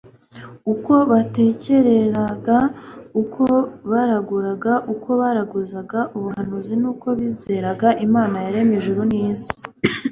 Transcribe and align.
uko 0.73 0.93
baterekeraga, 1.11 2.57
uko 3.21 3.43
baraguraga, 3.91 4.73
uko 4.93 5.09
baraguzaga, 5.21 5.99
ubuhanuzi 6.15 6.73
n'uko 6.81 7.07
bizeraga 7.19 7.87
imana 8.07 8.35
yaremye 8.45 8.75
ijuru 8.79 9.01
n'isi 9.11 9.51